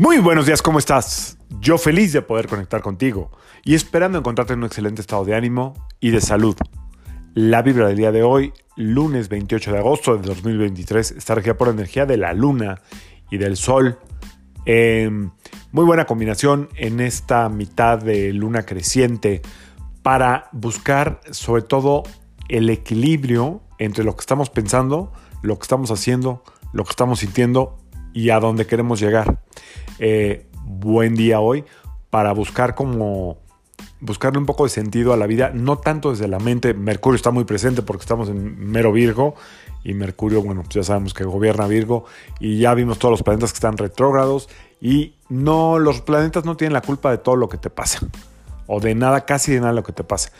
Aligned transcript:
Muy 0.00 0.18
buenos 0.18 0.46
días, 0.46 0.62
¿cómo 0.62 0.78
estás? 0.78 1.36
Yo 1.60 1.76
feliz 1.76 2.14
de 2.14 2.22
poder 2.22 2.46
conectar 2.46 2.80
contigo 2.80 3.30
y 3.66 3.74
esperando 3.74 4.16
encontrarte 4.16 4.54
en 4.54 4.60
un 4.60 4.64
excelente 4.64 5.02
estado 5.02 5.26
de 5.26 5.34
ánimo 5.34 5.74
y 6.00 6.08
de 6.08 6.22
salud. 6.22 6.56
La 7.34 7.60
vibra 7.60 7.86
del 7.86 7.98
día 7.98 8.10
de 8.10 8.22
hoy, 8.22 8.54
lunes 8.76 9.28
28 9.28 9.72
de 9.72 9.78
agosto 9.78 10.16
de 10.16 10.26
2023, 10.26 11.10
está 11.10 11.34
regida 11.34 11.58
por 11.58 11.68
la 11.68 11.74
energía 11.74 12.06
de 12.06 12.16
la 12.16 12.32
luna 12.32 12.80
y 13.30 13.36
del 13.36 13.58
sol. 13.58 13.98
Em, 14.64 15.32
muy 15.70 15.84
buena 15.84 16.06
combinación 16.06 16.70
en 16.76 17.00
esta 17.00 17.50
mitad 17.50 17.98
de 17.98 18.32
luna 18.32 18.62
creciente 18.62 19.42
para 20.02 20.48
buscar 20.52 21.20
sobre 21.30 21.60
todo 21.60 22.04
el 22.48 22.70
equilibrio 22.70 23.60
entre 23.76 24.04
lo 24.04 24.16
que 24.16 24.20
estamos 24.20 24.48
pensando, 24.48 25.12
lo 25.42 25.58
que 25.58 25.64
estamos 25.64 25.90
haciendo, 25.90 26.42
lo 26.72 26.84
que 26.84 26.90
estamos 26.90 27.18
sintiendo 27.18 27.79
y 28.12 28.30
a 28.30 28.40
dónde 28.40 28.66
queremos 28.66 29.00
llegar. 29.00 29.40
Eh, 29.98 30.46
buen 30.64 31.14
día 31.14 31.40
hoy 31.40 31.64
para 32.10 32.32
buscar 32.32 32.74
como 32.74 33.38
buscarle 34.00 34.38
un 34.38 34.46
poco 34.46 34.64
de 34.64 34.70
sentido 34.70 35.12
a 35.12 35.16
la 35.16 35.26
vida, 35.26 35.50
no 35.54 35.78
tanto 35.78 36.10
desde 36.10 36.28
la 36.28 36.38
mente. 36.38 36.74
Mercurio 36.74 37.16
está 37.16 37.30
muy 37.30 37.44
presente 37.44 37.82
porque 37.82 38.02
estamos 38.02 38.28
en 38.28 38.70
mero 38.70 38.92
Virgo 38.92 39.34
y 39.84 39.94
Mercurio, 39.94 40.42
bueno, 40.42 40.62
pues 40.62 40.74
ya 40.74 40.82
sabemos 40.82 41.14
que 41.14 41.24
gobierna 41.24 41.66
Virgo 41.66 42.04
y 42.38 42.58
ya 42.58 42.74
vimos 42.74 42.98
todos 42.98 43.12
los 43.12 43.22
planetas 43.22 43.52
que 43.52 43.56
están 43.56 43.76
retrógrados 43.76 44.48
y 44.80 45.14
no 45.28 45.78
los 45.78 46.00
planetas 46.00 46.44
no 46.44 46.56
tienen 46.56 46.72
la 46.72 46.82
culpa 46.82 47.10
de 47.10 47.18
todo 47.18 47.36
lo 47.36 47.48
que 47.48 47.58
te 47.58 47.70
pasa 47.70 48.00
o 48.72 48.80
de 48.80 48.94
nada, 48.94 49.24
casi 49.26 49.52
de 49.52 49.60
nada 49.60 49.72
lo 49.72 49.82
que 49.82 49.92
te 49.92 50.04
pasa. 50.04 50.30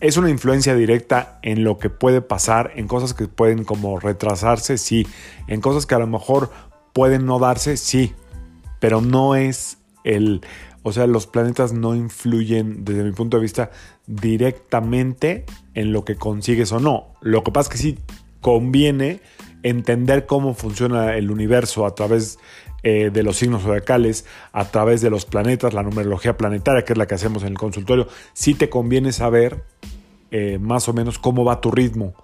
Es 0.00 0.16
una 0.16 0.30
influencia 0.30 0.74
directa 0.74 1.38
en 1.42 1.62
lo 1.62 1.78
que 1.78 1.90
puede 1.90 2.20
pasar, 2.20 2.72
en 2.74 2.88
cosas 2.88 3.14
que 3.14 3.28
pueden 3.28 3.62
como 3.64 4.00
retrasarse, 4.00 4.78
sí, 4.78 5.06
en 5.46 5.60
cosas 5.60 5.86
que 5.86 5.94
a 5.94 6.00
lo 6.00 6.08
mejor 6.08 6.50
pueden 6.98 7.26
no 7.26 7.38
darse, 7.38 7.76
sí, 7.76 8.12
pero 8.80 9.00
no 9.00 9.36
es 9.36 9.78
el, 10.02 10.40
o 10.82 10.90
sea, 10.90 11.06
los 11.06 11.28
planetas 11.28 11.72
no 11.72 11.94
influyen 11.94 12.84
desde 12.84 13.04
mi 13.04 13.12
punto 13.12 13.36
de 13.36 13.42
vista 13.42 13.70
directamente 14.08 15.44
en 15.74 15.92
lo 15.92 16.04
que 16.04 16.16
consigues 16.16 16.72
o 16.72 16.80
no. 16.80 17.14
Lo 17.20 17.44
que 17.44 17.52
pasa 17.52 17.68
es 17.68 17.72
que 17.72 17.78
sí 17.78 17.98
conviene 18.40 19.20
entender 19.62 20.26
cómo 20.26 20.54
funciona 20.54 21.14
el 21.14 21.30
universo 21.30 21.86
a 21.86 21.94
través 21.94 22.40
eh, 22.82 23.10
de 23.12 23.22
los 23.22 23.36
signos 23.36 23.62
zodiacales, 23.62 24.24
a 24.50 24.64
través 24.64 25.00
de 25.00 25.10
los 25.10 25.24
planetas, 25.24 25.74
la 25.74 25.84
numerología 25.84 26.36
planetaria, 26.36 26.84
que 26.84 26.94
es 26.94 26.98
la 26.98 27.06
que 27.06 27.14
hacemos 27.14 27.44
en 27.44 27.50
el 27.50 27.58
consultorio. 27.58 28.08
Sí 28.32 28.54
te 28.54 28.68
conviene 28.68 29.12
saber 29.12 29.62
eh, 30.32 30.58
más 30.60 30.88
o 30.88 30.92
menos 30.92 31.20
cómo 31.20 31.44
va 31.44 31.60
tu 31.60 31.70
ritmo 31.70 32.16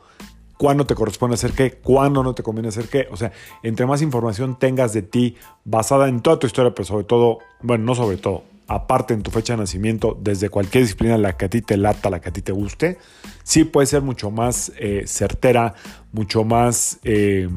cuándo 0.57 0.87
te 0.87 0.95
corresponde 0.95 1.35
hacer 1.35 1.53
qué, 1.53 1.73
cuándo 1.73 2.23
no 2.23 2.35
te 2.35 2.43
conviene 2.43 2.69
hacer 2.69 2.89
qué. 2.89 3.09
O 3.11 3.17
sea, 3.17 3.33
entre 3.63 3.87
más 3.87 4.03
información 4.03 4.59
tengas 4.59 4.93
de 4.93 5.03
ti 5.03 5.37
basada 5.65 6.09
en 6.09 6.21
toda 6.21 6.39
tu 6.39 6.47
historia, 6.47 6.75
pero 6.75 6.85
sobre 6.85 7.05
todo, 7.05 7.39
bueno, 7.63 7.85
no 7.85 7.95
sobre 7.95 8.17
todo, 8.17 8.45
aparte 8.67 9.15
en 9.15 9.23
tu 9.23 9.31
fecha 9.31 9.55
de 9.55 9.61
nacimiento, 9.61 10.17
desde 10.21 10.49
cualquier 10.49 10.85
disciplina, 10.85 11.19
la 11.19 11.37
que 11.37 11.47
a 11.47 11.49
ti 11.49 11.63
te 11.63 11.77
lata, 11.77 12.11
la 12.11 12.21
que 12.21 12.31
a 12.31 12.33
ti 12.33 12.43
te 12.43 12.53
guste, 12.53 12.99
sí 13.43 13.65
puede 13.65 13.87
ser 13.87 14.03
mucho 14.03 14.31
más 14.31 14.73
eh, 14.79 15.05
certera, 15.07 15.75
mucho 16.13 16.45
más 16.45 16.99
eh, 17.05 17.49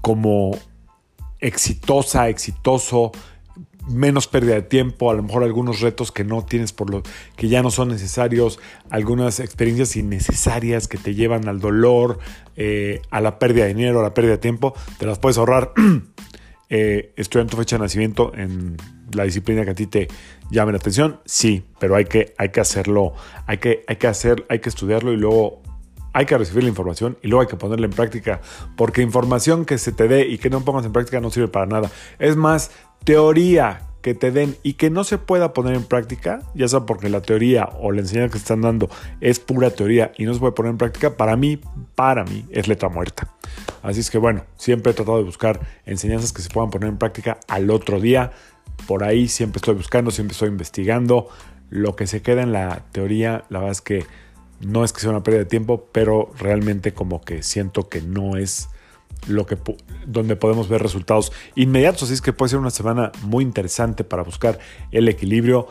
como 0.00 0.52
exitosa, 1.40 2.28
exitoso, 2.28 3.12
menos 3.88 4.26
pérdida 4.28 4.54
de 4.54 4.62
tiempo, 4.62 5.10
a 5.10 5.14
lo 5.14 5.22
mejor 5.22 5.42
algunos 5.42 5.80
retos 5.80 6.12
que 6.12 6.24
no 6.24 6.44
tienes 6.44 6.72
por 6.72 6.90
lo 6.90 7.02
que 7.36 7.48
ya 7.48 7.62
no 7.62 7.70
son 7.70 7.88
necesarios, 7.88 8.58
algunas 8.90 9.40
experiencias 9.40 9.96
innecesarias 9.96 10.88
que 10.88 10.98
te 10.98 11.14
llevan 11.14 11.48
al 11.48 11.60
dolor, 11.60 12.18
eh, 12.56 13.02
a 13.10 13.20
la 13.20 13.38
pérdida 13.38 13.64
de 13.64 13.74
dinero, 13.74 14.00
a 14.00 14.02
la 14.02 14.14
pérdida 14.14 14.32
de 14.32 14.38
tiempo, 14.38 14.74
te 14.98 15.06
las 15.06 15.18
puedes 15.18 15.38
ahorrar 15.38 15.72
eh, 16.68 17.12
estudiando 17.16 17.52
tu 17.52 17.56
fecha 17.56 17.76
de 17.76 17.82
nacimiento 17.82 18.32
en 18.34 18.76
la 19.12 19.24
disciplina 19.24 19.64
que 19.64 19.70
a 19.70 19.74
ti 19.74 19.86
te 19.86 20.08
llame 20.50 20.72
la 20.72 20.78
atención, 20.78 21.20
sí, 21.24 21.64
pero 21.78 21.96
hay 21.96 22.04
que, 22.04 22.34
hay 22.38 22.50
que 22.50 22.60
hacerlo, 22.60 23.14
hay 23.46 23.58
que, 23.58 23.84
hay 23.88 23.96
que 23.96 24.06
hacer, 24.06 24.46
hay 24.48 24.60
que 24.60 24.68
estudiarlo 24.68 25.12
y 25.12 25.16
luego 25.16 25.62
hay 26.12 26.26
que 26.26 26.36
recibir 26.36 26.64
la 26.64 26.70
información 26.70 27.16
y 27.22 27.28
luego 27.28 27.42
hay 27.42 27.48
que 27.48 27.56
ponerla 27.56 27.86
en 27.86 27.92
práctica, 27.92 28.40
porque 28.76 29.02
información 29.02 29.64
que 29.64 29.78
se 29.78 29.92
te 29.92 30.08
dé 30.08 30.26
y 30.26 30.38
que 30.38 30.50
no 30.50 30.64
pongas 30.64 30.84
en 30.84 30.92
práctica 30.92 31.20
no 31.20 31.30
sirve 31.30 31.48
para 31.48 31.66
nada. 31.66 31.90
Es 32.18 32.36
más, 32.36 32.72
teoría 33.04 33.86
que 34.02 34.14
te 34.14 34.30
den 34.30 34.56
y 34.62 34.74
que 34.74 34.90
no 34.90 35.04
se 35.04 35.18
pueda 35.18 35.52
poner 35.52 35.74
en 35.74 35.84
práctica, 35.84 36.40
ya 36.54 36.68
sea 36.68 36.80
porque 36.80 37.10
la 37.10 37.20
teoría 37.20 37.68
o 37.80 37.92
la 37.92 38.00
enseñanza 38.00 38.32
que 38.32 38.38
están 38.38 38.62
dando 38.62 38.88
es 39.20 39.38
pura 39.38 39.70
teoría 39.70 40.12
y 40.16 40.24
no 40.24 40.32
se 40.32 40.40
puede 40.40 40.52
poner 40.52 40.70
en 40.70 40.78
práctica, 40.78 41.16
para 41.16 41.36
mí, 41.36 41.60
para 41.94 42.24
mí 42.24 42.46
es 42.50 42.66
letra 42.66 42.88
muerta. 42.88 43.32
Así 43.82 44.00
es 44.00 44.10
que 44.10 44.18
bueno, 44.18 44.44
siempre 44.56 44.92
he 44.92 44.94
tratado 44.94 45.18
de 45.18 45.24
buscar 45.24 45.60
enseñanzas 45.84 46.32
que 46.32 46.42
se 46.42 46.48
puedan 46.48 46.70
poner 46.70 46.88
en 46.88 46.98
práctica 46.98 47.38
al 47.48 47.70
otro 47.70 48.00
día. 48.00 48.32
Por 48.86 49.04
ahí 49.04 49.28
siempre 49.28 49.58
estoy 49.58 49.74
buscando, 49.74 50.10
siempre 50.10 50.32
estoy 50.32 50.48
investigando. 50.48 51.28
Lo 51.68 51.94
que 51.94 52.06
se 52.06 52.22
queda 52.22 52.42
en 52.42 52.52
la 52.52 52.82
teoría, 52.92 53.44
la 53.48 53.58
verdad 53.58 53.72
es 53.72 53.80
que 53.80 54.06
no 54.60 54.84
es 54.84 54.92
que 54.92 55.00
sea 55.00 55.10
una 55.10 55.22
pérdida 55.22 55.44
de 55.44 55.48
tiempo, 55.48 55.88
pero 55.92 56.32
realmente 56.38 56.92
como 56.92 57.20
que 57.22 57.42
siento 57.42 57.88
que 57.88 58.02
no 58.02 58.36
es 58.36 58.68
lo 59.28 59.46
que, 59.46 59.56
donde 60.06 60.36
podemos 60.36 60.68
ver 60.68 60.82
resultados 60.82 61.32
inmediatos. 61.54 62.04
Así 62.04 62.14
es 62.14 62.22
que 62.22 62.32
puede 62.32 62.50
ser 62.50 62.58
una 62.58 62.70
semana 62.70 63.12
muy 63.22 63.44
interesante 63.44 64.04
para 64.04 64.22
buscar 64.22 64.58
el 64.90 65.08
equilibrio. 65.08 65.68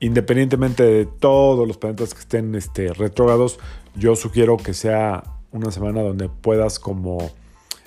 Independientemente 0.00 0.82
de 0.82 1.06
todos 1.06 1.66
los 1.66 1.76
planetas 1.76 2.12
que 2.12 2.20
estén 2.20 2.54
este, 2.54 2.92
retrógrados, 2.92 3.60
yo 3.94 4.16
sugiero 4.16 4.56
que 4.56 4.74
sea 4.74 5.22
una 5.52 5.70
semana 5.70 6.02
donde 6.02 6.28
puedas 6.28 6.78
como 6.78 7.30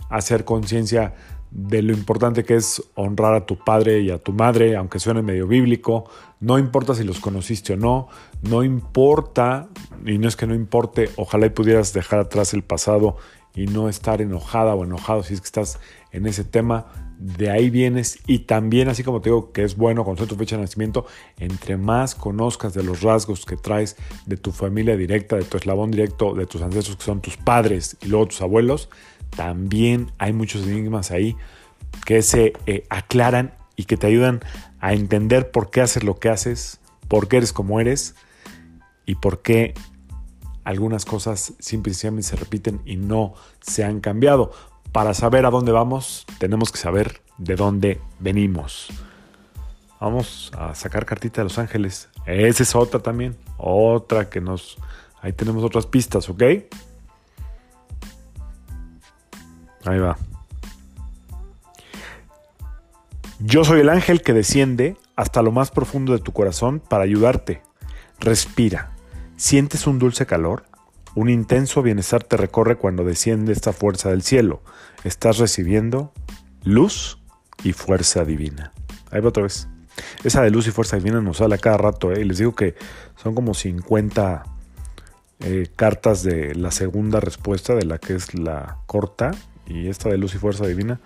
hacer 0.09 0.45
conciencia 0.45 1.13
de 1.51 1.81
lo 1.81 1.94
importante 1.94 2.44
que 2.44 2.56
es 2.56 2.83
honrar 2.95 3.33
a 3.33 3.45
tu 3.45 3.57
padre 3.57 4.01
y 4.01 4.12
a 4.12 4.17
tu 4.17 4.33
madre, 4.33 4.75
aunque 4.75 5.00
suene 5.00 5.22
medio 5.22 5.47
bíblico, 5.47 6.09
no 6.41 6.59
importa 6.59 6.95
si 6.95 7.03
los 7.03 7.19
conociste 7.19 7.73
o 7.73 7.77
no, 7.77 8.09
no 8.41 8.63
importa, 8.63 9.69
y 10.06 10.17
no 10.17 10.27
es 10.27 10.35
que 10.35 10.47
no 10.47 10.53
importe, 10.53 11.09
ojalá 11.16 11.45
y 11.45 11.51
pudieras 11.51 11.94
dejar 11.94 12.19
atrás 12.19 12.53
el 12.53 12.63
pasado 12.63 13.16
y 13.56 13.68
no 13.68 13.90
estar 13.90 14.22
enojada 14.22 14.76
o 14.76 14.84
enojado 14.84 15.24
si 15.24 15.34
es 15.34 15.42
que 15.42 15.46
estás 15.46 15.80
en 16.12 16.28
ese 16.28 16.44
tema. 16.44 16.88
De 17.18 17.50
ahí 17.50 17.70
vienes 17.70 18.20
y 18.28 18.40
también, 18.40 18.90
así 18.90 19.02
como 19.02 19.22
te 19.22 19.30
digo 19.30 19.54
que 19.54 19.64
es 19.64 19.78
bueno 19.78 20.04
conocer 20.04 20.28
tu 20.28 20.36
fecha 20.36 20.58
de 20.58 20.64
nacimiento, 20.64 21.06
entre 21.40 21.78
más 21.78 22.14
conozcas 22.14 22.74
de 22.74 22.84
los 22.84 23.02
rasgos 23.02 23.46
que 23.46 23.56
traes 23.56 23.96
de 24.26 24.36
tu 24.36 24.52
familia 24.52 24.98
directa, 24.98 25.38
de 25.38 25.46
tu 25.46 25.56
eslabón 25.56 25.92
directo, 25.92 26.34
de 26.34 26.46
tus 26.46 26.62
ancestros 26.62 26.98
que 26.98 27.04
son 27.04 27.22
tus 27.22 27.38
padres 27.38 27.96
y 28.02 28.08
luego 28.08 28.28
tus 28.28 28.42
abuelos, 28.42 28.90
también 29.36 30.12
hay 30.18 30.34
muchos 30.34 30.68
enigmas 30.68 31.12
ahí 31.12 31.38
que 32.06 32.22
se 32.22 32.52
eh, 32.66 32.84
aclaran 32.90 33.54
y 33.78 33.86
que 33.86 33.96
te 33.96 34.08
ayudan 34.08 34.42
a 34.80 34.94
entender 34.94 35.52
por 35.52 35.70
qué 35.70 35.82
haces 35.82 36.04
lo 36.04 36.20
que 36.20 36.30
haces, 36.30 36.80
por 37.08 37.30
qué 37.30 37.38
eres 37.38 37.54
como 37.54 37.80
eres 37.80 38.16
y 39.06 39.16
por 39.16 39.42
qué 39.42 39.74
algunas 40.66 41.06
cosas 41.06 41.53
simplemente 41.59 42.24
se 42.24 42.36
repiten 42.36 42.81
y 42.86 42.98
no 42.98 43.36
se 43.62 43.86
han 43.86 44.02
cambiado. 44.02 44.52
Para 44.92 45.14
saber 45.14 45.46
a 45.46 45.52
dónde 45.52 45.72
vamos, 45.72 46.26
tenemos 46.40 46.72
que 46.72 46.80
saber 46.80 47.22
de 47.38 47.56
dónde 47.56 48.02
venimos. 48.20 48.90
Vamos 50.02 50.52
a 50.58 50.74
sacar 50.75 51.06
cartita 51.06 51.42
de 51.42 51.46
Los 51.46 51.59
Ángeles. 51.59 52.09
Esa 52.25 52.64
es 52.64 52.75
otra 52.75 53.00
también. 53.00 53.38
Otra 53.58 54.30
que 54.30 54.42
nos... 54.42 54.78
Ahí 55.22 55.34
tenemos 55.34 55.64
otras 55.64 55.86
pistas, 55.86 56.30
¿ok? 56.30 56.42
Ahí 59.86 60.00
va. 60.00 60.18
Yo 63.40 63.64
soy 63.64 63.81
el 63.81 63.90
ángel 63.90 64.22
que 64.22 64.34
desciende 64.34 64.98
hasta 65.16 65.42
lo 65.42 65.52
más 65.52 65.70
profundo 65.70 66.14
de 66.14 66.20
tu 66.20 66.31
corazón 66.31 66.80
para 66.80 67.04
ayudarte. 67.04 67.62
Respira. 68.20 68.94
¿Sientes 69.38 69.85
un 69.85 70.00
dulce 70.00 70.25
calor? 70.25 70.63
Un 71.13 71.30
intenso 71.30 71.81
bienestar 71.81 72.24
te 72.24 72.38
recorre 72.38 72.77
cuando 72.77 73.04
desciende 73.04 73.51
esta 73.51 73.74
fuerza 73.74 74.10
del 74.10 74.21
cielo. 74.21 74.62
Estás 75.04 75.39
recibiendo 75.39 76.13
luz 76.63 77.19
y 77.63 77.74
fuerza 77.74 78.24
divina. 78.24 78.71
Ahí 79.12 79.19
va 79.19 79.30
otra 79.30 79.44
vez. 79.44 79.68
Esa 80.24 80.42
de 80.42 80.51
luz 80.51 80.68
y 80.68 80.71
fuerza 80.71 80.95
divina 80.95 81.19
nos 81.19 81.38
sale 81.38 81.56
a 81.56 81.57
cada 81.57 81.77
rato. 81.77 82.13
¿eh? 82.13 82.21
Y 82.21 82.24
les 82.24 82.38
digo 82.38 82.56
que 82.56 82.75
son 83.18 83.36
como 83.36 83.54
50 83.54 84.44
eh, 85.42 85.68
cartas 85.75 86.24
de 86.24 86.56
la 86.56 86.71
segunda 86.71 87.19
respuesta, 87.19 87.75
de 87.75 87.86
la 87.86 87.98
que 87.98 88.15
es 88.15 88.33
la 88.33 88.77
corta. 88.86 89.31
Y 89.68 89.89
esta 89.89 90.10
de 90.10 90.18
luz 90.18 90.33
y 90.36 90.38
fuerza 90.38 90.65
divina. 90.65 91.01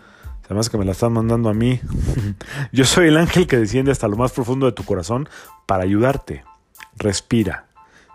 Además 0.45 0.69
que 0.69 0.77
me 0.77 0.85
la 0.85 0.91
están 0.91 1.13
mandando 1.13 1.49
a 1.49 1.53
mí. 1.55 1.79
Yo 2.71 2.85
soy 2.85 3.07
el 3.07 3.17
ángel 3.17 3.47
que 3.47 3.57
desciende 3.57 3.91
hasta 3.91 4.07
lo 4.07 4.17
más 4.17 4.33
profundo 4.33 4.67
de 4.67 4.71
tu 4.71 4.83
corazón 4.83 5.27
para 5.65 5.83
ayudarte. 5.83 6.43
Respira. 6.95 7.68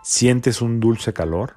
Sientes 0.07 0.61
un 0.61 0.79
dulce 0.79 1.13
calor. 1.13 1.55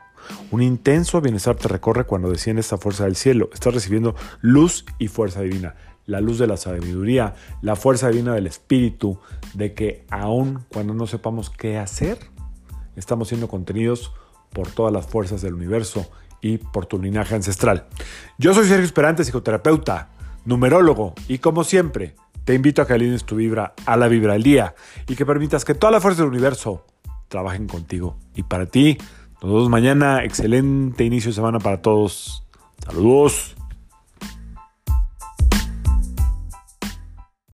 Un 0.51 0.63
intenso 0.63 1.21
bienestar 1.21 1.57
te 1.57 1.69
recorre 1.69 2.05
cuando 2.05 2.31
desciende 2.31 2.61
esta 2.61 2.79
fuerza 2.79 3.05
del 3.05 3.15
cielo. 3.15 3.51
Estás 3.53 3.75
recibiendo 3.75 4.15
luz 4.41 4.87
y 4.99 5.09
fuerza 5.09 5.43
divina. 5.43 5.75
La 6.07 6.23
luz 6.23 6.39
de 6.39 6.47
la 6.47 6.57
sabiduría, 6.57 7.35
la 7.61 7.77
fuerza 7.77 8.09
divina 8.09 8.33
del 8.33 8.47
espíritu, 8.47 9.21
de 9.53 9.75
que 9.75 10.07
aun 10.09 10.65
cuando 10.73 10.95
no 10.95 11.07
sepamos 11.07 11.51
qué 11.51 11.77
hacer, 11.77 12.19
estamos 12.97 13.29
siendo 13.29 13.49
contenidos 13.49 14.15
por 14.55 14.71
todas 14.71 14.95
las 14.95 15.07
fuerzas 15.07 15.43
del 15.43 15.53
universo 15.53 16.11
y 16.41 16.57
por 16.57 16.87
tu 16.87 16.99
linaje 16.99 17.35
ancestral. 17.35 17.87
Yo 18.39 18.55
soy 18.55 18.67
Sergio 18.67 18.87
Esperante, 18.87 19.25
psicoterapeuta 19.25 20.09
numerólogo. 20.47 21.13
Y 21.29 21.37
como 21.41 21.65
siempre, 21.65 22.15
te 22.47 22.55
invito 22.55 22.81
a 22.81 22.87
que 22.87 22.95
alines 22.95 23.25
tu 23.25 23.37
vibra 23.37 23.75
a 23.85 23.99
la 23.99 24.09
vibra 24.09 24.33
del 24.33 24.43
día 24.43 24.75
y 25.07 25.17
que 25.17 25.27
permitas 25.27 25.67
que 25.67 25.75
toda 25.75 25.91
la 25.91 26.01
fuerza 26.01 26.23
del 26.23 26.31
universo 26.31 26.87
trabajen 27.29 27.67
contigo. 27.67 28.17
Y 28.35 28.43
para 28.43 28.67
ti, 28.67 28.99
nos 29.43 29.53
vemos 29.53 29.69
mañana. 29.69 30.25
Excelente 30.25 31.05
inicio 31.05 31.31
de 31.31 31.35
semana 31.35 31.59
para 31.59 31.81
todos. 31.81 32.45
Saludos. 32.85 33.58